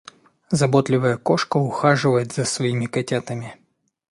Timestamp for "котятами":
2.87-3.53